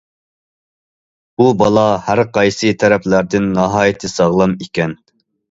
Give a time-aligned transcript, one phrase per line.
[1.41, 4.99] بۇ بالا ھەر قايسى تەرەپلەردىن ناھايىتى ساغلام ئىكەن.